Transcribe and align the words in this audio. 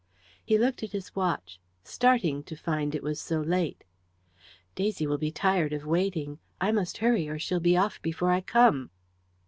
He 0.43 0.57
looked 0.57 0.81
at 0.81 0.93
his 0.93 1.15
watch, 1.15 1.59
starting 1.83 2.41
to 2.45 2.55
find 2.55 2.95
it 2.95 3.03
was 3.03 3.21
so 3.21 3.39
late. 3.39 3.83
"Daisy 4.73 5.05
will 5.05 5.19
be 5.19 5.29
tired 5.29 5.73
of 5.73 5.85
waiting. 5.85 6.39
I 6.59 6.71
must 6.71 6.97
hurry, 7.05 7.29
or 7.29 7.37
she'll 7.37 7.59
be 7.59 7.77
off 7.77 8.01
before 8.01 8.31
I 8.31 8.41
come." 8.41 8.89